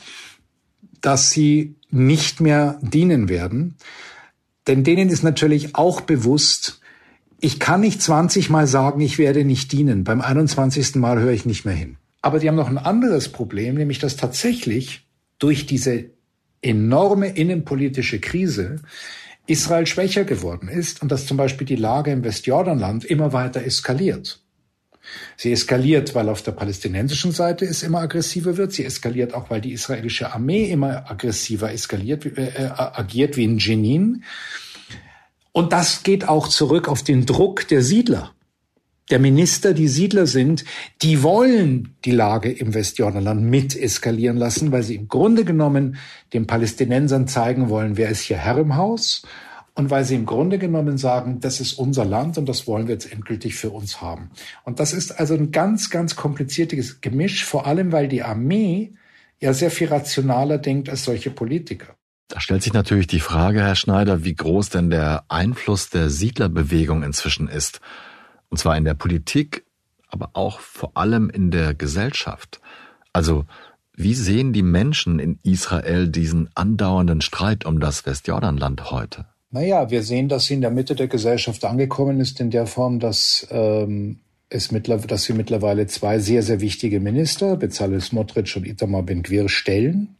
[1.01, 3.77] dass sie nicht mehr dienen werden.
[4.66, 6.81] Denn denen ist natürlich auch bewusst,
[7.40, 10.03] ich kann nicht 20 Mal sagen, ich werde nicht dienen.
[10.05, 10.97] Beim 21.
[10.97, 11.97] Mal höre ich nicht mehr hin.
[12.23, 15.06] Aber die haben noch ein anderes Problem, nämlich dass tatsächlich
[15.38, 16.11] durch diese
[16.62, 18.81] enorme innenpolitische Krise
[19.46, 24.40] Israel schwächer geworden ist und dass zum Beispiel die Lage im Westjordanland immer weiter eskaliert.
[25.37, 28.72] Sie eskaliert, weil auf der palästinensischen Seite es immer aggressiver wird.
[28.72, 33.59] Sie eskaliert auch, weil die israelische Armee immer aggressiver eskaliert, äh, äh, agiert wie in
[33.59, 34.25] Jenin.
[35.53, 38.36] Und das geht auch zurück auf den Druck der Siedler
[39.11, 40.64] der Minister, die Siedler sind,
[41.03, 45.97] die wollen die Lage im Westjordanland mit eskalieren lassen, weil sie im Grunde genommen
[46.33, 49.23] den Palästinensern zeigen wollen, wer ist hier Herr im Haus
[49.75, 52.95] und weil sie im Grunde genommen sagen, das ist unser Land und das wollen wir
[52.95, 54.31] jetzt endgültig für uns haben.
[54.64, 58.95] Und das ist also ein ganz, ganz kompliziertes Gemisch, vor allem weil die Armee
[59.38, 61.95] ja sehr viel rationaler denkt als solche Politiker.
[62.29, 67.05] Da stellt sich natürlich die Frage, Herr Schneider, wie groß denn der Einfluss der Siedlerbewegung
[67.05, 67.81] inzwischen ist.
[68.49, 69.65] Und zwar in der Politik,
[70.09, 72.61] aber auch vor allem in der Gesellschaft.
[73.13, 73.45] Also,
[73.95, 79.27] wie sehen die Menschen in Israel diesen andauernden Streit um das Westjordanland heute?
[79.51, 83.01] Naja, wir sehen, dass sie in der Mitte der Gesellschaft angekommen ist, in der Form,
[83.01, 88.67] dass, ähm, es mittlerweile, dass sie mittlerweile zwei sehr, sehr wichtige Minister, Bezalel Smotrich und
[88.67, 90.17] Itamar Ben-Gvir, stellen.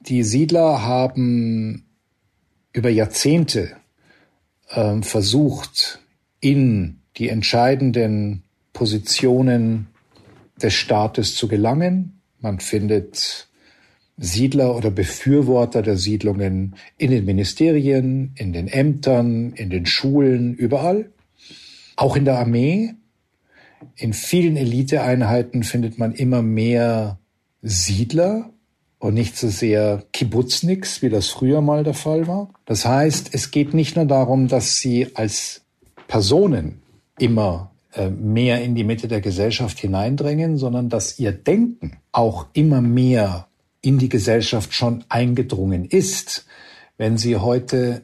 [0.00, 1.86] Die Siedler haben
[2.72, 3.76] über Jahrzehnte
[4.70, 6.00] ähm, versucht,
[6.40, 8.42] in die entscheidenden
[8.72, 9.88] Positionen
[10.62, 12.20] des Staates zu gelangen.
[12.40, 13.48] Man findet
[14.16, 21.10] Siedler oder Befürworter der Siedlungen in den Ministerien, in den Ämtern, in den Schulen, überall.
[21.96, 22.94] Auch in der Armee.
[23.96, 27.18] In vielen Eliteeinheiten findet man immer mehr
[27.62, 28.50] Siedler
[28.98, 32.50] und nicht so sehr Kibbutzniks, wie das früher mal der Fall war.
[32.66, 35.62] Das heißt, es geht nicht nur darum, dass sie als
[36.08, 36.82] Personen
[37.20, 42.80] immer äh, mehr in die Mitte der Gesellschaft hineindrängen, sondern dass ihr Denken auch immer
[42.80, 43.48] mehr
[43.82, 46.46] in die Gesellschaft schon eingedrungen ist.
[46.98, 48.02] Wenn Sie heute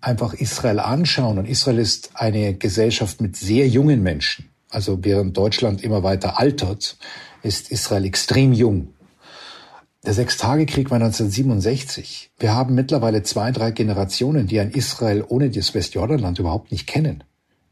[0.00, 5.82] einfach Israel anschauen, und Israel ist eine Gesellschaft mit sehr jungen Menschen, also während Deutschland
[5.82, 6.96] immer weiter altert,
[7.42, 8.94] ist Israel extrem jung.
[10.04, 12.30] Der Sechstagekrieg war 1967.
[12.38, 17.24] Wir haben mittlerweile zwei, drei Generationen, die ein Israel ohne das Westjordanland überhaupt nicht kennen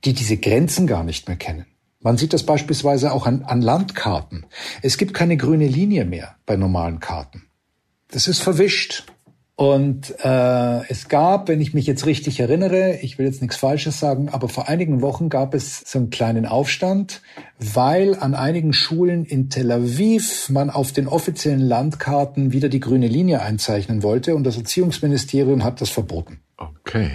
[0.05, 1.67] die diese Grenzen gar nicht mehr kennen.
[2.01, 4.47] Man sieht das beispielsweise auch an, an Landkarten.
[4.83, 7.49] Es gibt keine grüne Linie mehr bei normalen Karten.
[8.09, 9.05] Das ist verwischt.
[9.57, 13.99] Und äh, es gab, wenn ich mich jetzt richtig erinnere, ich will jetzt nichts Falsches
[13.99, 17.23] sagen, aber vor einigen Wochen gab es so einen kleinen Aufstand,
[17.59, 23.09] weil an einigen Schulen in Tel Aviv man auf den offiziellen Landkarten wieder die grüne
[23.09, 26.39] Linie einzeichnen wollte und das Erziehungsministerium hat das verboten.
[26.57, 27.11] Okay.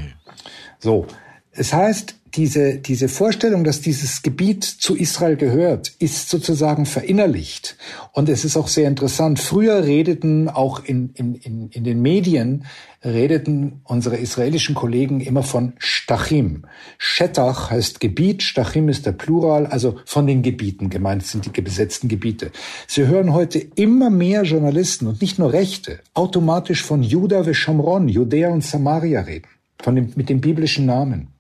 [0.80, 1.08] So,
[1.56, 7.78] es heißt, diese, diese Vorstellung, dass dieses Gebiet zu Israel gehört, ist sozusagen verinnerlicht.
[8.12, 9.40] Und es ist auch sehr interessant.
[9.40, 12.66] Früher redeten auch in, in, in, in den Medien,
[13.04, 16.66] redeten unsere israelischen Kollegen immer von Stachim.
[16.98, 22.08] Shetach heißt Gebiet, Stachim ist der Plural, also von den Gebieten gemeint sind die besetzten
[22.08, 22.52] Gebiete.
[22.88, 28.08] Sie hören heute immer mehr Journalisten und nicht nur Rechte automatisch von Juda ve Shomron,
[28.08, 31.33] Judäa und Samaria reden, von dem, mit dem biblischen Namen.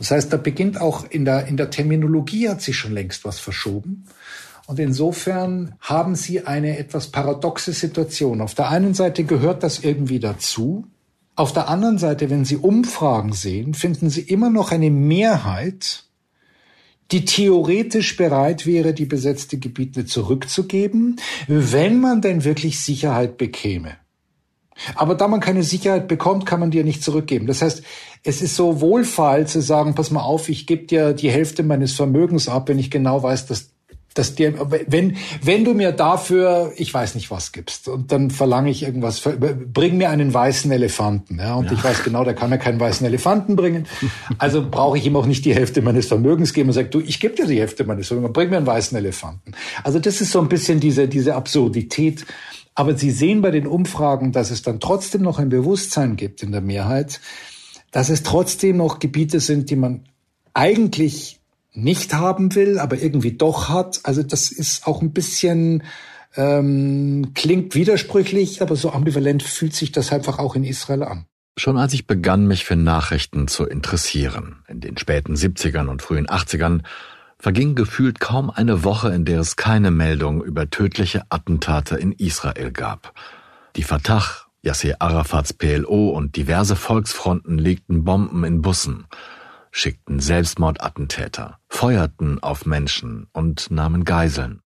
[0.00, 3.38] Das heißt, da beginnt auch in der, in der Terminologie hat sich schon längst was
[3.38, 4.06] verschoben.
[4.66, 8.40] Und insofern haben sie eine etwas paradoxe Situation.
[8.40, 10.86] Auf der einen Seite gehört das irgendwie dazu.
[11.36, 16.04] Auf der anderen Seite, wenn Sie Umfragen sehen, finden Sie immer noch eine Mehrheit,
[17.12, 23.96] die theoretisch bereit wäre, die besetzte Gebiete zurückzugeben, wenn man denn wirklich Sicherheit bekäme.
[24.94, 27.46] Aber da man keine Sicherheit bekommt, kann man ja nicht zurückgeben.
[27.46, 27.82] Das heißt,
[28.22, 31.92] es ist so wohlfeil zu sagen, pass mal auf, ich gebe dir die Hälfte meines
[31.92, 33.70] Vermögens ab, wenn ich genau weiß, dass
[34.14, 34.54] dass dir,
[34.88, 39.22] wenn, wenn du mir dafür, ich weiß nicht was gibst, und dann verlange ich irgendwas,
[39.22, 41.72] bring mir einen weißen Elefanten, ja, und ja.
[41.72, 43.86] ich weiß genau, der kann mir keinen weißen Elefanten bringen,
[44.38, 47.20] also brauche ich ihm auch nicht die Hälfte meines Vermögens geben und sage, du, ich
[47.20, 49.52] gebe dir die Hälfte meines Vermögens, bring mir einen weißen Elefanten.
[49.84, 52.26] Also das ist so ein bisschen diese, diese Absurdität,
[52.74, 56.52] aber Sie sehen bei den Umfragen, dass es dann trotzdem noch ein Bewusstsein gibt in
[56.52, 57.20] der Mehrheit,
[57.90, 60.04] dass es trotzdem noch Gebiete sind, die man
[60.54, 61.40] eigentlich
[61.72, 64.00] nicht haben will, aber irgendwie doch hat.
[64.04, 65.82] Also das ist auch ein bisschen
[66.36, 71.26] ähm, klingt widersprüchlich, aber so ambivalent fühlt sich das einfach auch in Israel an.
[71.58, 76.26] Schon als ich begann, mich für Nachrichten zu interessieren, in den späten 70ern und frühen
[76.26, 76.82] 80ern,
[77.40, 82.70] verging gefühlt kaum eine Woche, in der es keine Meldung über tödliche Attentate in Israel
[82.70, 83.14] gab.
[83.76, 84.22] Die Fatah,
[84.62, 89.06] Yasser Arafats PLO und diverse Volksfronten legten Bomben in Bussen,
[89.70, 94.60] schickten Selbstmordattentäter, feuerten auf Menschen und nahmen Geiseln.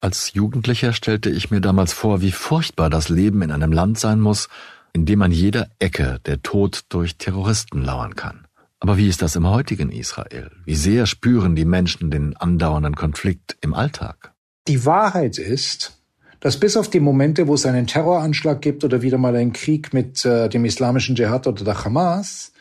[0.00, 4.20] Als Jugendlicher stellte ich mir damals vor, wie furchtbar das Leben in einem Land sein
[4.20, 4.48] muss,
[4.92, 8.46] in dem an jeder Ecke der Tod durch Terroristen lauern kann.
[8.80, 10.50] Aber wie ist das im heutigen Israel?
[10.64, 14.32] Wie sehr spüren die Menschen den andauernden Konflikt im Alltag?
[14.68, 16.00] Die Wahrheit ist,
[16.40, 19.92] dass bis auf die Momente, wo es einen Terroranschlag gibt oder wieder mal einen Krieg
[19.92, 22.52] mit äh, dem islamischen Dschihad oder der Hamas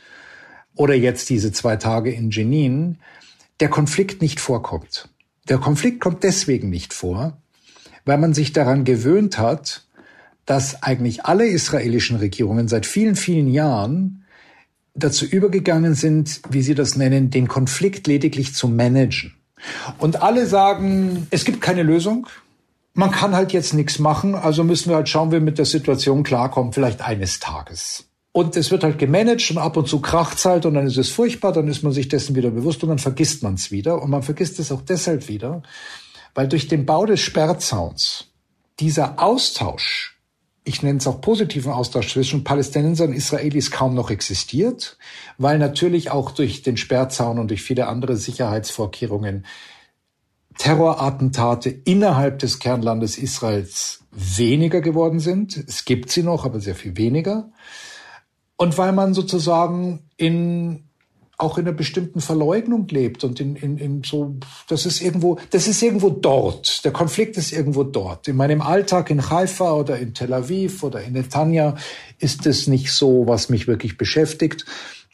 [0.75, 2.97] oder jetzt diese zwei Tage in Jenin,
[3.61, 5.09] der Konflikt nicht vorkommt.
[5.47, 7.41] Der Konflikt kommt deswegen nicht vor,
[8.03, 9.87] weil man sich daran gewöhnt hat,
[10.45, 14.18] dass eigentlich alle israelischen Regierungen seit vielen, vielen Jahren
[15.03, 19.33] dazu übergegangen sind, wie Sie das nennen, den Konflikt lediglich zu managen.
[19.97, 22.27] Und alle sagen, es gibt keine Lösung.
[22.93, 25.65] Man kann halt jetzt nichts machen, also müssen wir halt schauen, wie wir mit der
[25.65, 28.05] Situation klarkommen, vielleicht eines Tages.
[28.31, 31.09] Und es wird halt gemanagt und ab und zu kracht's halt und dann ist es
[31.09, 34.01] furchtbar, dann ist man sich dessen wieder bewusst und dann vergisst man es wieder.
[34.01, 35.63] Und man vergisst es auch deshalb wieder,
[36.35, 38.25] weil durch den Bau des Sperrzauns
[38.79, 40.18] dieser Austausch
[40.69, 44.97] ich nenne es auch positiven Austausch zwischen Palästinensern und Israelis kaum noch existiert,
[45.39, 49.47] weil natürlich auch durch den Sperrzaun und durch viele andere Sicherheitsvorkehrungen
[50.59, 55.57] Terrorattentate innerhalb des Kernlandes Israels weniger geworden sind.
[55.57, 57.49] Es gibt sie noch, aber sehr viel weniger.
[58.55, 60.88] Und weil man sozusagen in
[61.39, 64.35] auch in einer bestimmten Verleugnung lebt und in, in, in so,
[64.67, 66.83] das ist irgendwo, das ist irgendwo dort.
[66.83, 68.27] Der Konflikt ist irgendwo dort.
[68.27, 71.75] In meinem Alltag in Haifa oder in Tel Aviv oder in Netanya
[72.19, 74.65] ist es nicht so, was mich wirklich beschäftigt.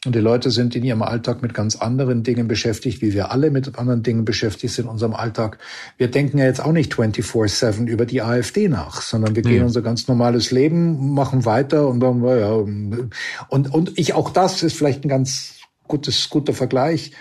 [0.04, 3.52] Und die Leute sind in ihrem Alltag mit ganz anderen Dingen beschäftigt, wie wir alle
[3.52, 5.60] mit anderen Dingen beschäftigt sind in unserem Alltag.
[5.98, 9.64] Wir denken ja jetzt auch nicht 24-7 über die AfD nach, sondern wir gehen ja.
[9.64, 14.76] unser ganz normales Leben, machen weiter und dann, ja, und, und ich, auch das ist
[14.76, 15.55] vielleicht ein ganz
[15.88, 17.12] gutes, guter Vergleich.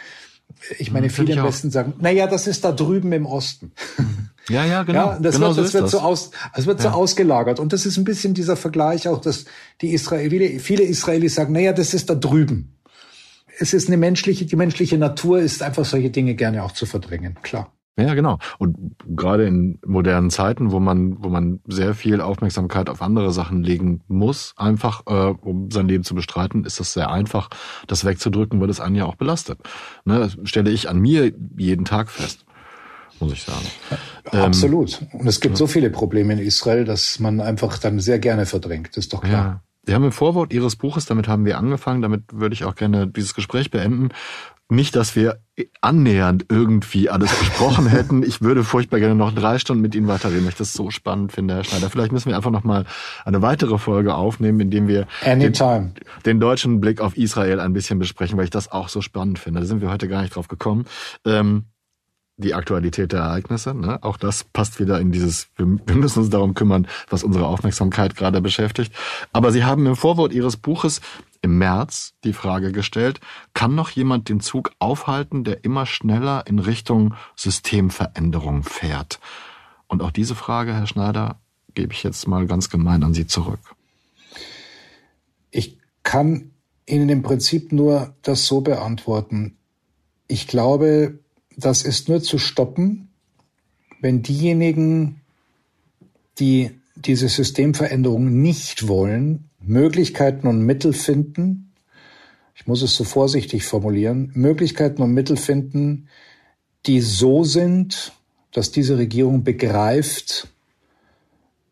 [0.78, 3.72] Ich meine, hm, viele im Westen sagen, na ja, das ist da drüben im Osten.
[4.48, 5.12] Ja, ja, genau.
[5.12, 5.90] Ja, das genau wird, so das wird das.
[5.92, 6.90] so aus, es wird ja.
[6.90, 7.60] so ausgelagert.
[7.60, 9.46] Und das ist ein bisschen dieser Vergleich auch, dass
[9.80, 12.76] die Israelis, viele Israelis sagen, na ja, das ist da drüben.
[13.58, 17.38] Es ist eine menschliche, die menschliche Natur ist einfach solche Dinge gerne auch zu verdrängen,
[17.42, 17.73] klar.
[17.96, 18.38] Ja, genau.
[18.58, 18.76] Und
[19.06, 24.00] gerade in modernen Zeiten, wo man, wo man sehr viel Aufmerksamkeit auf andere Sachen legen
[24.08, 27.50] muss, einfach äh, um sein Leben zu bestreiten, ist das sehr einfach,
[27.86, 29.60] das wegzudrücken, weil es einen ja auch belastet.
[30.04, 32.44] Ne, das stelle ich an mir jeden Tag fest,
[33.20, 33.66] muss ich sagen.
[34.32, 35.00] Ja, absolut.
[35.00, 35.58] Ähm, Und es gibt ja.
[35.58, 38.88] so viele Probleme in Israel, dass man einfach dann sehr gerne verdrängt.
[38.88, 39.32] Das ist doch klar.
[39.32, 39.62] Ja.
[39.86, 43.06] Sie haben im Vorwort Ihres Buches, damit haben wir angefangen, damit würde ich auch gerne
[43.06, 44.08] dieses Gespräch beenden,
[44.74, 45.40] nicht, dass wir
[45.80, 48.22] annähernd irgendwie alles besprochen hätten.
[48.22, 51.32] Ich würde furchtbar gerne noch drei Stunden mit Ihnen weiterreden, weil ich das so spannend
[51.32, 51.90] finde, Herr Schneider.
[51.90, 52.84] Vielleicht müssen wir einfach noch mal
[53.24, 55.52] eine weitere Folge aufnehmen, indem wir den,
[56.26, 59.60] den, deutschen Blick auf Israel ein bisschen besprechen, weil ich das auch so spannend finde.
[59.60, 60.86] Da sind wir heute gar nicht drauf gekommen.
[61.24, 61.66] Ähm,
[62.36, 63.74] die Aktualität der Ereignisse.
[63.74, 63.98] Ne?
[64.02, 68.16] Auch das passt wieder in dieses, wir, wir, müssen uns darum kümmern, was unsere Aufmerksamkeit
[68.16, 68.92] gerade beschäftigt.
[69.32, 71.00] Aber Sie haben im Vorwort Ihres Buches
[71.44, 73.20] im März die Frage gestellt,
[73.52, 79.20] kann noch jemand den Zug aufhalten, der immer schneller in Richtung Systemveränderung fährt?
[79.86, 81.38] Und auch diese Frage, Herr Schneider,
[81.74, 83.60] gebe ich jetzt mal ganz gemein an Sie zurück.
[85.50, 86.52] Ich kann
[86.86, 89.58] Ihnen im Prinzip nur das so beantworten.
[90.26, 91.18] Ich glaube,
[91.56, 93.10] das ist nur zu stoppen,
[94.00, 95.20] wenn diejenigen,
[96.38, 101.72] die diese Systemveränderung nicht wollen, Möglichkeiten und Mittel finden,
[102.54, 106.08] ich muss es so vorsichtig formulieren, Möglichkeiten und Mittel finden,
[106.86, 108.12] die so sind,
[108.52, 110.48] dass diese Regierung begreift,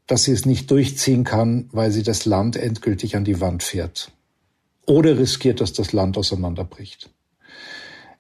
[0.07, 4.11] dass sie es nicht durchziehen kann, weil sie das Land endgültig an die Wand fährt.
[4.87, 7.09] Oder riskiert, dass das Land auseinanderbricht.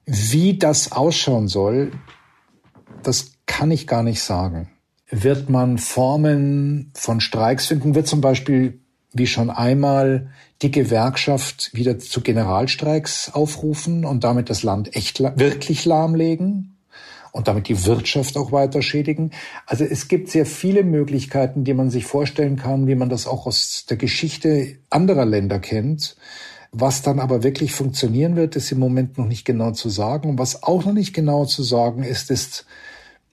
[0.06, 1.92] Wie das ausschauen soll,
[3.02, 4.71] das kann ich gar nicht sagen.
[5.14, 7.94] Wird man Formen von Streiks finden?
[7.94, 8.80] Wird zum Beispiel,
[9.12, 10.30] wie schon einmal,
[10.62, 16.68] die Gewerkschaft wieder zu Generalstreiks aufrufen und damit das Land echt wirklich lahmlegen?
[17.34, 19.30] und damit die Wirtschaft auch weiter schädigen.
[19.64, 23.46] Also es gibt sehr viele Möglichkeiten, die man sich vorstellen kann, wie man das auch
[23.46, 26.14] aus der Geschichte anderer Länder kennt.
[26.72, 30.28] Was dann aber wirklich funktionieren wird, ist im Moment noch nicht genau zu sagen.
[30.28, 32.66] Und was auch noch nicht genau zu sagen ist, ist,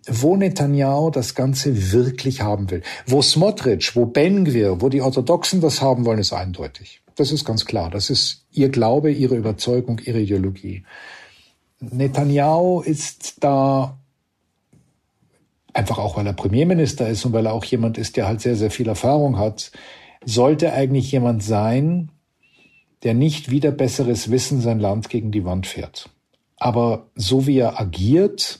[0.09, 2.81] wo Netanyahu das Ganze wirklich haben will.
[3.05, 7.01] Wo Smotrich, wo Ben-Gvir, wo die Orthodoxen das haben wollen, ist eindeutig.
[7.15, 7.89] Das ist ganz klar.
[7.89, 10.83] Das ist ihr Glaube, ihre Überzeugung, ihre Ideologie.
[11.79, 13.97] Netanyahu ist da
[15.73, 18.55] einfach auch, weil er Premierminister ist und weil er auch jemand ist, der halt sehr,
[18.55, 19.71] sehr viel Erfahrung hat,
[20.25, 22.11] sollte eigentlich jemand sein,
[23.03, 26.09] der nicht wieder besseres Wissen sein Land gegen die Wand fährt.
[26.57, 28.59] Aber so wie er agiert,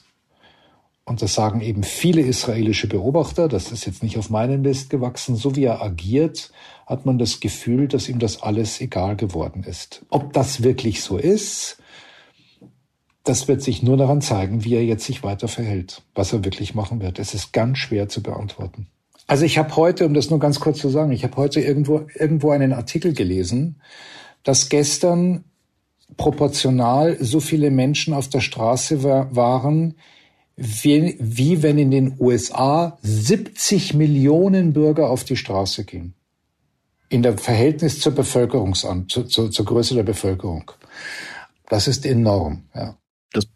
[1.10, 5.34] und das sagen eben viele israelische Beobachter, das ist jetzt nicht auf meinen Mist gewachsen,
[5.34, 6.52] so wie er agiert,
[6.86, 10.06] hat man das Gefühl, dass ihm das alles egal geworden ist.
[10.08, 11.78] Ob das wirklich so ist,
[13.24, 16.76] das wird sich nur daran zeigen, wie er jetzt sich weiter verhält, was er wirklich
[16.76, 17.18] machen wird.
[17.18, 18.86] Es ist ganz schwer zu beantworten.
[19.26, 22.06] Also ich habe heute, um das nur ganz kurz zu sagen, ich habe heute irgendwo,
[22.14, 23.80] irgendwo einen Artikel gelesen,
[24.44, 25.42] dass gestern
[26.16, 29.96] proportional so viele Menschen auf der Straße waren,
[30.60, 36.14] wie, wie wenn in den USA 70 Millionen Bürger auf die Straße gehen.
[37.08, 40.70] In der Verhältnis zur Bevölkerungsan, zur, zur, zur Größe der Bevölkerung.
[41.68, 42.94] Das ist enorm, ja.
[43.32, 43.46] Das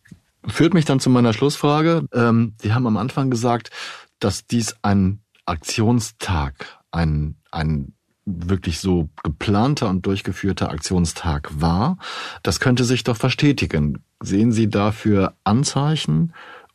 [0.47, 2.07] führt mich dann zu meiner Schlussfrage.
[2.15, 3.71] Ähm, Sie haben am Anfang gesagt,
[4.19, 7.93] dass dies ein Aktionstag, ein, ein
[8.25, 11.99] wirklich so geplanter und durchgeführter Aktionstag war.
[12.43, 14.03] Das könnte sich doch verstetigen.
[14.21, 16.33] Sehen Sie dafür Anzeichen?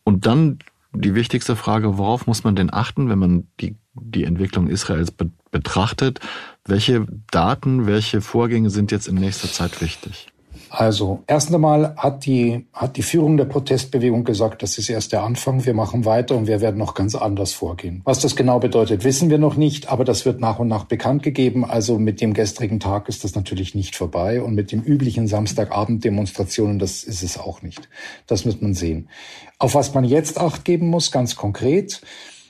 [0.10, 0.58] Und dann
[0.92, 5.30] die wichtigste Frage, worauf muss man denn achten, wenn man die, die Entwicklung Israels be
[5.52, 6.20] betrachtet?
[6.66, 10.30] Welche Daten, welche Vorgänge sind jetzt in nächster Zeit wichtig?
[10.70, 15.24] Also, erst einmal hat die, hat die Führung der Protestbewegung gesagt, das ist erst der
[15.24, 18.02] Anfang, wir machen weiter und wir werden noch ganz anders vorgehen.
[18.06, 21.24] Was das genau bedeutet, wissen wir noch nicht, aber das wird nach und nach bekannt
[21.24, 21.66] gegeben.
[21.66, 26.78] Also mit dem gestrigen Tag ist das natürlich nicht vorbei und mit dem üblichen Samstagabend-Demonstrationen,
[26.78, 27.90] das ist es auch nicht.
[28.28, 29.10] Das wird man sehen.
[29.58, 32.02] Auf was man jetzt Acht geben muss, ganz konkret,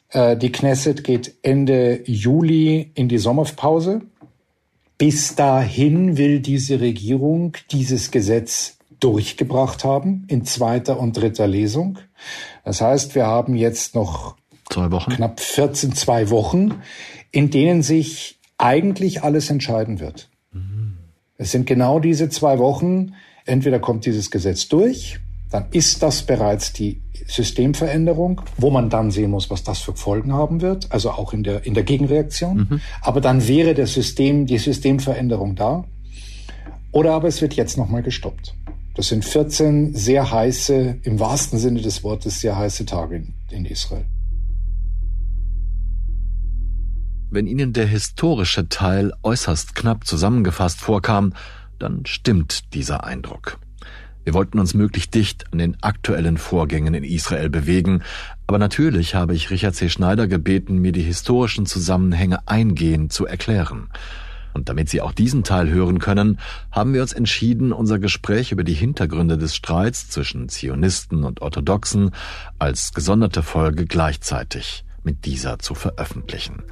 [0.10, 4.02] äh, die Knesset geht Ende Juli in die Sommerpause.
[5.00, 12.00] Bis dahin will diese Regierung dieses Gesetz durchgebracht haben in zweiter und dritter Lesung.
[12.66, 14.36] Das heißt, wir haben jetzt noch
[14.70, 15.12] zwei Wochen.
[15.12, 16.82] knapp 14, zwei Wochen,
[17.32, 20.30] in denen sich eigentlich alles entscheiden wird.
[20.52, 20.97] Mhm.
[21.38, 23.14] Es sind genau diese zwei Wochen.
[23.45, 29.32] Entweder kommt dieses Gesetz durch, dann ist das bereits die Systemveränderung, wo man dann sehen
[29.32, 32.68] muss, was das für Folgen haben wird, also auch in der, in der Gegenreaktion.
[32.70, 32.82] Mhm.
[33.02, 35.86] Aber dann wäre der System, die Systemveränderung da.
[36.91, 38.56] Oder aber es wird jetzt nochmal gestoppt.
[38.95, 43.66] Das sind 14 sehr heiße, im wahrsten Sinne des Wortes, sehr heiße Tage in, in
[43.66, 44.06] Israel.
[47.32, 51.34] Wenn Ihnen der historische Teil äußerst knapp zusammengefasst vorkam,
[51.78, 53.60] dann stimmt dieser Eindruck.
[54.26, 58.04] Wir wollten uns möglichst dicht an den aktuellen Vorgängen in Israel bewegen,
[58.48, 59.90] aber natürlich habe ich Richard C.
[59.90, 63.90] Schneider gebeten, mir die historischen Zusammenhänge eingehend zu erklären.
[64.54, 66.40] Und damit Sie auch diesen Teil hören können,
[66.72, 72.12] haben wir uns entschieden, unser Gespräch über die Hintergründe des Streits zwischen Zionisten und Orthodoxen
[72.58, 76.64] als gesonderte Folge gleichzeitig mit dieser zu veröffentlichen.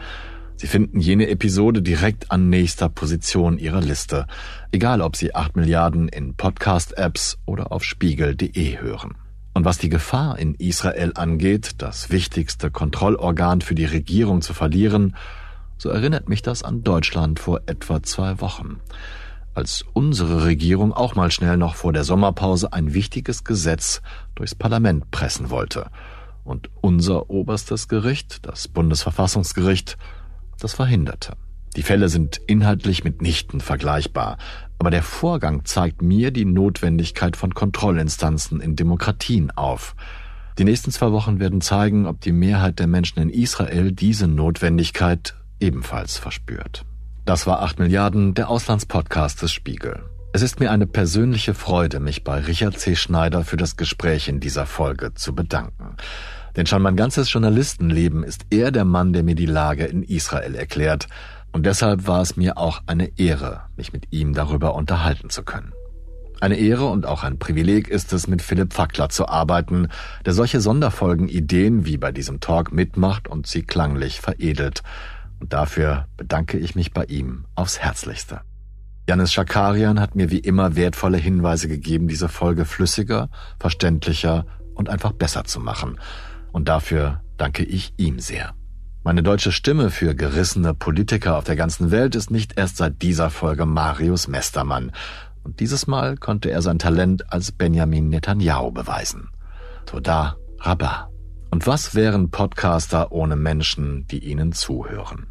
[0.60, 4.26] Sie finden jene Episode direkt an nächster Position Ihrer Liste,
[4.72, 9.14] egal ob Sie 8 Milliarden in Podcast-Apps oder auf spiegel.de hören.
[9.54, 15.16] Und was die Gefahr in Israel angeht, das wichtigste Kontrollorgan für die Regierung zu verlieren,
[15.78, 18.80] so erinnert mich das an Deutschland vor etwa zwei Wochen,
[19.54, 24.02] als unsere Regierung auch mal schnell noch vor der Sommerpause ein wichtiges Gesetz
[24.34, 25.92] durchs Parlament pressen wollte.
[26.44, 29.98] Und unser oberstes Gericht, das Bundesverfassungsgericht,
[30.58, 31.34] das verhinderte.
[31.76, 34.38] Die Fälle sind inhaltlich mitnichten vergleichbar,
[34.80, 39.96] aber der Vorgang zeigt mir die Notwendigkeit von Kontrollinstanzen in Demokratien auf.
[40.58, 45.36] Die nächsten zwei Wochen werden zeigen, ob die Mehrheit der Menschen in Israel diese Notwendigkeit
[45.60, 46.84] ebenfalls verspürt.
[47.26, 50.04] Das war 8 Milliarden, der Auslandspodcast des Spiegel.
[50.34, 52.96] Es ist mir eine persönliche Freude, mich bei Richard C.
[52.96, 55.96] Schneider für das Gespräch in dieser Folge zu bedanken.
[56.58, 60.56] Denn schon mein ganzes Journalistenleben ist er der Mann, der mir die Lage in Israel
[60.56, 61.08] erklärt.
[61.52, 65.72] Und deshalb war es mir auch eine Ehre, mich mit ihm darüber unterhalten zu können.
[66.42, 69.88] Eine Ehre und auch ein Privileg ist es, mit Philipp Fackler zu arbeiten,
[70.26, 74.82] der solche Sonderfolgen-Ideen wie bei diesem Talk mitmacht und sie klanglich veredelt.
[75.40, 78.42] Und dafür bedanke ich mich bei ihm aufs Herzlichste.
[79.08, 83.30] Janis Schakarian hat mir wie immer wertvolle Hinweise gegeben, diese Folge flüssiger,
[83.60, 84.46] verständlicher
[84.76, 86.00] und einfach besser zu machen.
[86.58, 88.56] Und dafür danke ich ihm sehr.
[89.04, 93.30] Meine deutsche Stimme für gerissene Politiker auf der ganzen Welt ist nicht erst seit dieser
[93.30, 94.92] Folge Marius Mestermann.
[95.44, 99.30] Und dieses Mal konnte er sein Talent als Benjamin Netanyahu beweisen.
[99.86, 101.12] Toda Rabba.
[101.52, 105.28] Und was wären Podcaster ohne Menschen, die ihnen zuhören?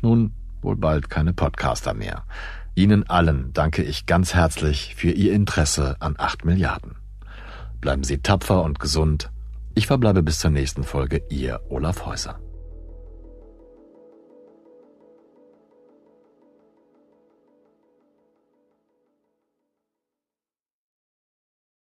[0.00, 2.24] Nun, wohl bald keine Podcaster mehr.
[2.74, 6.96] Ihnen allen danke ich ganz herzlich für Ihr Interesse an 8 Milliarden.
[7.82, 9.30] Bleiben Sie tapfer und gesund.
[9.80, 12.38] Ich verbleibe bis zur nächsten Folge, Ihr Olaf Häuser.